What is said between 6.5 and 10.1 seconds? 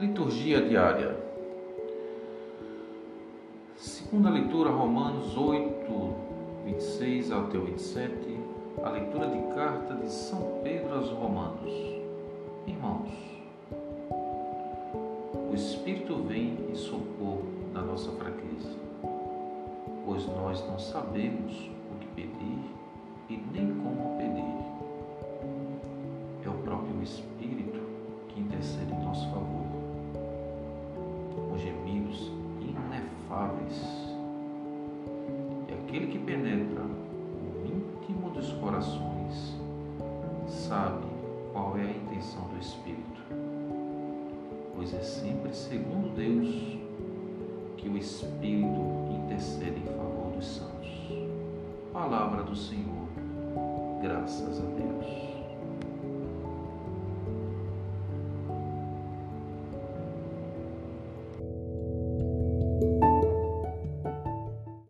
26 até 27. A leitura de carta de